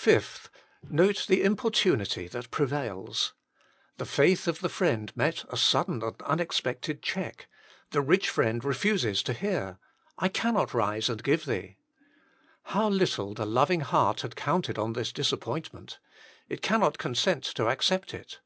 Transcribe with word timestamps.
5. 0.00 0.48
Note 0.88 1.26
the 1.28 1.42
importunity 1.42 2.28
that 2.28 2.52
prevails. 2.52 3.34
The 3.96 4.06
faith 4.06 4.46
of 4.46 4.60
the 4.60 4.68
friend 4.68 5.10
met 5.16 5.44
a 5.48 5.56
sudden 5.56 6.04
and 6.04 6.22
unexpected 6.22 7.02
check: 7.02 7.48
the 7.90 8.00
rich 8.00 8.28
friend 8.28 8.64
refuses 8.64 9.24
to 9.24 9.32
hear" 9.32 9.80
I 10.18 10.28
cannot 10.28 10.72
A 10.72 10.76
MODEL 10.76 10.80
OF 10.88 10.94
INTERCESSION 10.94 10.94
39 10.94 10.94
rise 10.94 11.08
and 11.08 11.24
give 11.24 11.44
thee." 11.72 11.76
How 12.66 12.88
little 12.88 13.34
the 13.34 13.44
loving 13.44 13.80
heart 13.80 14.20
had 14.20 14.36
counted 14.36 14.78
on 14.78 14.92
this 14.92 15.12
disappointment; 15.12 15.98
it 16.48 16.62
cannot 16.62 16.98
consent 16.98 17.42
to 17.42 17.66
accept 17.66 18.14
it. 18.14 18.38